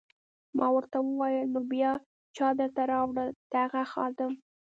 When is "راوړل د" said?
2.91-3.53